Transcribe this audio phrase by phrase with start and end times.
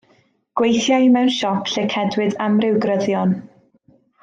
[0.61, 3.37] Gweithiai mewn siop lle cedwid amryw gryddion.